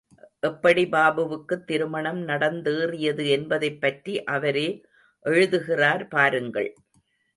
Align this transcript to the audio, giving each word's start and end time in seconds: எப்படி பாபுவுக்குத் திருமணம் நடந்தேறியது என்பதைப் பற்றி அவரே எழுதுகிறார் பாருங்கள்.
எப்படி 0.39 0.83
பாபுவுக்குத் 0.85 1.65
திருமணம் 1.65 2.21
நடந்தேறியது 2.27 3.29
என்பதைப் 3.29 3.81
பற்றி 3.81 4.23
அவரே 4.23 4.67
எழுதுகிறார் 5.25 6.07
பாருங்கள். 6.07 6.71